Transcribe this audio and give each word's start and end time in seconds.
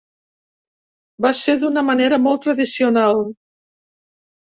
Va 1.27 1.33
ser 1.41 1.55
d’una 1.65 1.85
manera 1.91 2.21
molt 2.27 2.45
tradicional. 2.49 3.25